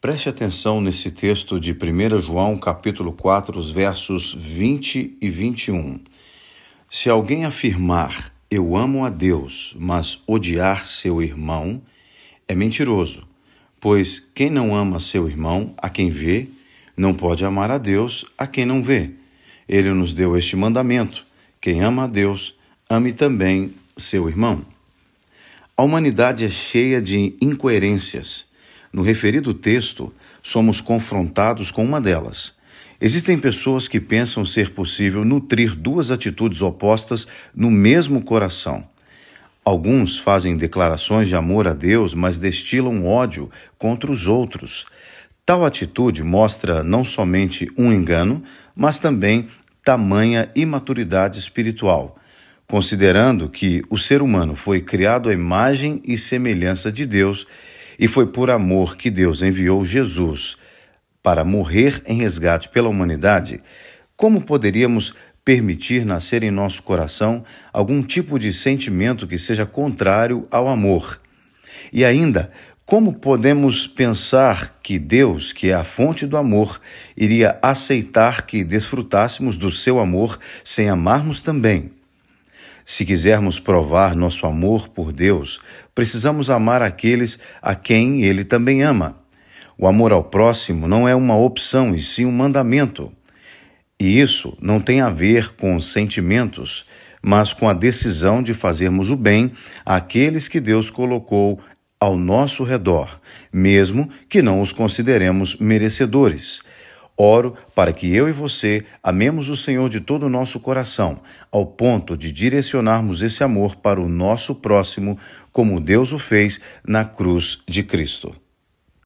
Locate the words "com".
31.70-31.84, 95.54-95.78, 97.52-97.68